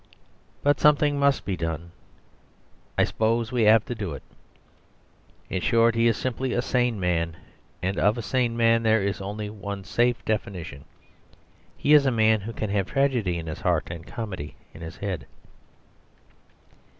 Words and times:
But 0.63 0.79
something 0.79 1.19
must 1.19 1.45
be 1.45 1.55
done. 1.55 1.91
"I 2.97 3.03
s'pose 3.03 3.51
we 3.51 3.67
'ave 3.69 3.85
to 3.85 3.93
do 3.93 4.13
it." 4.13 4.23
In 5.47 5.61
short, 5.61 5.93
he 5.93 6.07
is 6.07 6.17
simply 6.17 6.53
a 6.53 6.61
sane 6.63 6.99
man, 6.99 7.37
and 7.83 7.99
of 7.99 8.17
a 8.17 8.23
sane 8.23 8.57
man 8.57 8.81
there 8.81 9.03
is 9.03 9.21
only 9.21 9.47
one 9.51 9.83
safe 9.83 10.25
definition. 10.25 10.85
He 11.77 11.93
is 11.93 12.07
a 12.07 12.11
man 12.11 12.41
who 12.41 12.51
can 12.53 12.71
have 12.71 12.87
tragedy 12.87 13.37
in 13.37 13.45
his 13.45 13.61
heart 13.61 13.89
and 13.91 14.07
comedy 14.07 14.55
in 14.73 14.81
his 14.81 14.97
head. 14.97 15.27